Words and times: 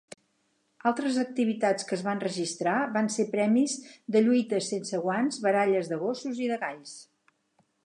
Altres 0.91 1.19
activitats 1.23 1.87
que 1.89 1.93
es 1.97 2.03
van 2.07 2.21
registrar 2.23 2.73
van 2.95 3.11
ser 3.17 3.27
premis 3.35 3.77
de 4.17 4.25
lluites 4.25 4.73
sense 4.75 5.03
guants, 5.07 5.39
baralles 5.47 5.93
de 5.95 6.03
gossos 6.07 6.45
i 6.47 6.53
de 6.55 6.61
galls. 6.67 6.99